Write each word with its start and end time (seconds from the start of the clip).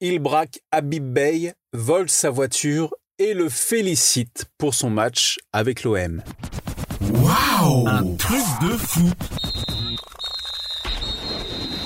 il 0.00 0.18
braque 0.18 0.60
Habib 0.70 1.04
Bey, 1.04 1.52
vole 1.72 2.08
sa 2.08 2.30
voiture 2.30 2.94
et 3.18 3.34
le 3.34 3.48
félicite 3.48 4.46
pour 4.56 4.74
son 4.74 4.90
match 4.90 5.38
avec 5.52 5.82
l'OM. 5.84 6.22
Waouh 7.12 7.86
Un 7.86 8.16
truc 8.16 8.44
de 8.62 8.76
fou 8.76 9.10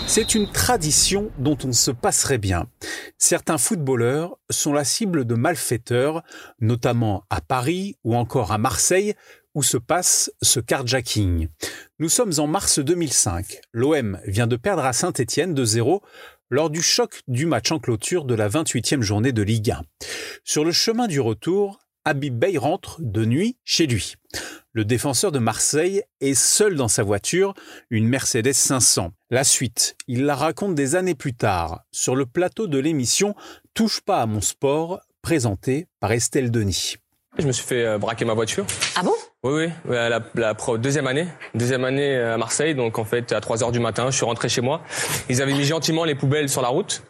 c'est 0.07 0.37
une 0.37 0.49
tradition 0.49 1.33
dont 1.39 1.59
on 1.65 1.73
se 1.73 1.91
passerait 1.91 2.39
bien. 2.39 2.69
Certains 3.19 3.59
footballeurs 3.59 4.39
sont 4.49 4.73
la 4.73 4.85
cible 4.85 5.25
de 5.25 5.35
malfaiteurs, 5.35 6.23
notamment 6.61 7.25
à 7.31 7.41
Paris 7.41 7.97
ou 8.05 8.15
encore 8.15 8.53
à 8.53 8.59
Marseille, 8.59 9.15
où 9.55 9.63
se 9.63 9.77
passe 9.77 10.31
ce 10.43 10.61
carjacking. 10.61 11.49
Nous 11.99 12.09
sommes 12.09 12.33
en 12.39 12.47
mars 12.47 12.79
2005. 12.79 13.61
L'OM 13.73 14.21
vient 14.27 14.47
de 14.47 14.57
perdre 14.57 14.85
à 14.85 14.93
Saint-Étienne 14.93 15.55
de 15.55 15.65
0 15.65 16.03
lors 16.51 16.71
du 16.71 16.83
choc 16.83 17.21
du 17.29 17.47
match 17.47 17.73
en 17.73 17.79
clôture 17.79 18.25
de 18.25 18.35
la 18.35 18.49
28e 18.49 19.03
journée 19.03 19.33
de 19.33 19.43
Ligue 19.43 19.71
1. 19.71 19.83
Sur 20.45 20.65
le 20.65 20.73
chemin 20.73 21.07
du 21.07 21.21
retour, 21.21 21.81
Habib 22.05 22.39
Bey 22.39 22.59
rentre 22.59 22.99
de 23.01 23.25
nuit 23.25 23.57
chez 23.65 23.87
lui. 23.87 24.15
Le 24.73 24.85
défenseur 24.85 25.33
de 25.33 25.39
Marseille 25.39 26.03
est 26.21 26.35
seul 26.35 26.75
dans 26.75 26.89
sa 26.89 27.03
voiture, 27.03 27.55
une 27.91 28.09
Mercedes 28.09 28.53
500. 28.53 29.13
La 29.31 29.45
suite, 29.45 29.97
il 30.09 30.25
la 30.25 30.35
raconte 30.35 30.75
des 30.75 30.97
années 30.97 31.15
plus 31.15 31.35
tard, 31.35 31.85
sur 31.93 32.17
le 32.17 32.27
plateau 32.27 32.67
de 32.67 32.79
l'émission 32.79 33.35
Touche 33.73 34.01
pas 34.01 34.21
à 34.21 34.27
mon 34.27 34.41
sport, 34.41 35.01
présentée 35.23 35.87
par 36.01 36.13
Estelle 36.13 36.51
Denis. 36.51 36.97
Je 37.39 37.47
me 37.47 37.53
suis 37.53 37.65
fait 37.65 37.85
euh, 37.85 37.99
braquer 37.99 38.25
ma 38.25 38.35
voiture. 38.35 38.67
Ah 38.97 39.03
bon? 39.03 39.15
Oui, 39.45 39.69
oui, 39.85 39.95
la, 39.95 40.21
la, 40.35 40.55
deuxième 40.79 41.07
année, 41.07 41.27
deuxième 41.55 41.85
année 41.85 42.17
à 42.17 42.39
Marseille, 42.39 42.75
donc 42.75 42.99
en 42.99 43.05
fait 43.05 43.31
à 43.31 43.41
3 43.41 43.63
heures 43.63 43.73
du 43.73 43.79
matin, 43.79 44.07
je 44.11 44.17
suis 44.17 44.25
rentré 44.25 44.49
chez 44.49 44.63
moi. 44.63 44.81
Ils 45.29 45.43
avaient 45.43 45.53
mis 45.53 45.65
gentiment 45.65 46.05
les 46.05 46.15
poubelles 46.15 46.49
sur 46.49 46.63
la 46.63 46.69
route, 46.69 47.03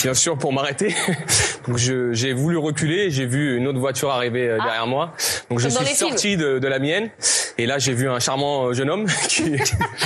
bien 0.00 0.14
sûr 0.14 0.38
pour 0.38 0.52
m'arrêter. 0.52 0.94
Donc 1.66 1.78
j'ai 1.78 2.32
voulu 2.32 2.58
reculer, 2.58 3.10
j'ai 3.10 3.26
vu 3.26 3.56
une 3.56 3.66
autre 3.66 3.78
voiture 3.78 4.10
arriver 4.10 4.48
euh, 4.48 4.58
derrière 4.58 4.86
moi. 4.86 5.14
Donc 5.50 5.58
je 5.58 5.68
suis 5.68 5.94
sorti 5.96 6.36
de, 6.36 6.58
de, 6.58 6.68
la 6.68 6.78
mienne, 6.78 7.10
et 7.58 7.66
là 7.66 7.78
j'ai 7.78 7.94
vu 7.94 8.08
un 8.08 8.20
charmant 8.20 8.72
jeune 8.72 8.90
homme 8.90 9.06
qui, 9.28 9.56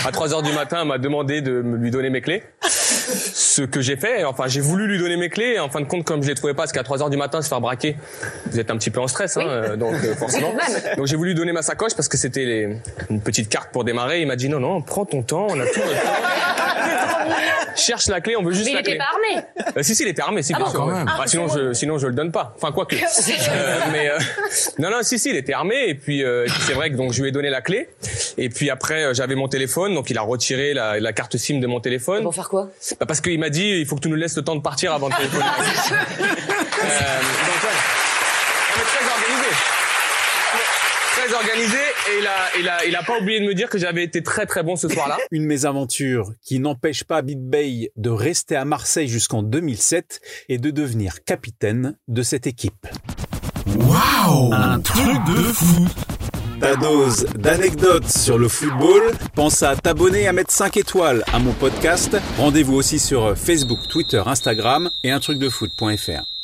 à 0.07 0.13
3 0.13 0.33
heures 0.33 0.43
du 0.43 0.53
matin, 0.53 0.85
m'a 0.85 0.99
demandé 0.99 1.43
de 1.43 1.53
lui 1.53 1.91
donner 1.91 2.09
mes 2.09 2.23
clés 2.23 2.45
ce 3.09 3.63
que 3.63 3.81
j'ai 3.81 3.97
fait. 3.97 4.25
Enfin, 4.25 4.45
j'ai 4.47 4.61
voulu 4.61 4.87
lui 4.87 4.99
donner 4.99 5.17
mes 5.17 5.29
clés. 5.29 5.55
Et 5.55 5.59
en 5.59 5.69
fin 5.69 5.81
de 5.81 5.87
compte, 5.87 6.05
comme 6.05 6.23
je 6.23 6.29
les 6.29 6.35
trouvais 6.35 6.55
pas, 6.55 6.63
parce 6.63 6.73
qu'à 6.73 6.83
3 6.83 7.03
heures 7.03 7.11
du 7.11 7.17
matin, 7.17 7.43
se 7.43 7.49
faire 7.49 7.61
braquer, 7.61 7.97
vous 8.51 8.59
êtes 8.59 8.71
un 8.71 8.77
petit 8.77 8.91
peu 8.91 9.01
en 9.01 9.09
stress, 9.09 9.37
hein, 9.37 9.47
euh, 9.47 9.77
donc 9.77 9.95
euh, 9.95 10.15
forcément. 10.15 10.53
donc 10.97 11.07
j'ai 11.07 11.17
voulu 11.17 11.31
lui 11.31 11.37
donner 11.37 11.53
ma 11.53 11.63
sacoche 11.63 11.95
parce 11.95 12.09
que 12.09 12.17
c'était 12.17 12.45
les... 12.45 12.77
une 13.11 13.21
petite 13.21 13.49
carte 13.49 13.71
pour 13.73 13.85
démarrer. 13.85 14.21
Il 14.21 14.27
m'a 14.27 14.37
dit 14.37 14.49
non, 14.49 14.61
non, 14.61 14.83
prends 14.83 15.05
ton 15.05 15.23
temps, 15.23 15.47
on 15.51 15.59
a 15.59 15.67
tout 15.67 15.81
le 15.81 15.93
temps. 15.95 16.13
Cherche 17.77 18.09
la 18.09 18.21
clé, 18.21 18.35
on 18.37 18.43
veut 18.43 18.53
juste 18.53 18.67
mais 18.67 18.75
la 18.75 18.81
il 18.81 18.89
était 18.89 18.99
pas 18.99 19.05
armé. 19.13 19.45
Euh, 19.77 19.83
si, 19.83 19.95
si, 19.95 20.03
il 20.03 20.09
était 20.09 20.23
armé, 20.23 20.43
si, 20.43 20.53
ah 20.53 20.59
bien 20.59 20.69
sûr. 20.69 20.91
Ah, 20.91 21.05
bah, 21.17 21.25
sinon, 21.27 21.47
je, 21.47 21.73
sinon, 21.73 21.99
je 21.99 22.09
le 22.09 22.13
donne 22.13 22.33
pas. 22.33 22.55
Enfin, 22.57 22.73
quoi 22.73 22.87
que. 22.87 22.97
mais 23.93 24.11
non, 24.81 24.91
non, 24.91 24.99
si, 25.03 25.19
si, 25.19 25.31
il 25.31 25.37
était 25.37 25.53
armé. 25.53 25.85
Et 25.87 25.95
puis, 25.95 26.25
c'est 26.67 26.73
vrai 26.73 26.91
que 26.91 26.97
donc 26.97 27.13
je 27.13 27.23
lui 27.23 27.29
ai 27.29 27.33
donné 27.33 27.51
la 27.51 27.61
clé. 27.61 27.89
Et 28.39 28.49
puis 28.49 28.71
après, 28.71 29.13
j'avais 29.15 29.35
mon 29.35 29.49
téléphone, 29.49 29.95
donc 29.95 30.11
il 30.11 30.17
a 30.17 30.23
retiré 30.23 30.73
la, 30.73 31.01
la 31.01 31.13
carte 31.13 31.37
SIM 31.37 31.59
de 31.59 31.67
mon 31.67 31.81
téléphone. 31.81 32.23
Pour 32.23 32.35
faire 32.35 32.49
quoi? 32.49 32.71
Bah, 33.01 33.07
Parce 33.07 33.21
qu'il 33.21 33.39
m'a 33.41 33.51
dit, 33.51 33.69
il 33.81 33.85
faut 33.85 33.97
que 33.97 34.01
tu 34.03 34.09
nous 34.09 34.15
laisses 34.15 34.37
le 34.37 34.43
temps 34.43 34.55
de 34.55 34.63
partir 34.63 34.93
avant 34.93 35.09
de 35.09 35.15
téléphoner. 35.17 35.45
euh, 35.45 35.91
donc, 35.91 36.31
ouais. 36.79 37.79
On 38.77 38.81
est 38.81 38.85
très 38.85 39.05
organisé. 39.05 39.49
Très 41.17 41.35
organisé 41.35 41.77
et 41.77 42.19
il 42.21 42.27
a, 42.29 42.59
il 42.61 42.69
a, 42.69 42.85
il 42.87 42.97
a 42.97 43.03
pas 43.03 43.19
oublié 43.19 43.41
de 43.41 43.45
me 43.45 43.55
dire 43.55 43.69
que 43.69 43.77
j'avais 43.77 44.05
été 44.05 44.23
très 44.23 44.47
très 44.47 44.63
bon 44.63 44.77
ce 44.77 44.89
soir-là. 44.89 45.19
Une 45.33 45.45
mésaventure 45.45 46.33
qui 46.41 46.61
n'empêche 46.61 47.03
pas 47.03 47.23
Big 47.23 47.41
Bay 47.41 47.91
de 47.97 48.11
rester 48.11 48.55
à 48.55 48.65
Marseille 48.65 49.09
jusqu'en 49.09 49.43
2007 49.43 50.21
et 50.49 50.59
de 50.59 50.71
devenir 50.71 51.25
capitaine 51.25 51.97
de 52.07 52.23
cette 52.23 52.47
équipe. 52.47 52.87
Waouh 53.67 54.53
Un 54.53 54.79
truc 54.81 55.25
de 55.27 55.43
fou 55.43 55.89
ta 56.61 56.77
dose 56.77 57.27
d'anecdotes 57.37 58.09
sur 58.09 58.39
le 58.39 58.49
football. 58.49 59.13
Pense 59.35 59.63
à 59.63 59.77
t'abonner 59.77 60.27
à 60.27 60.33
mettre 60.33 60.51
5 60.51 60.77
étoiles 60.77 61.25
à 61.33 61.39
mon 61.39 61.53
podcast. 61.53 62.17
Rendez-vous 62.37 62.75
aussi 62.75 62.99
sur 62.99 63.37
Facebook, 63.37 63.81
Twitter, 63.89 64.23
Instagram 64.25 64.91
et 65.05 65.11
un 65.11 65.21
truc 65.21 65.39
de 65.39 65.49
foot.fr. 65.49 66.38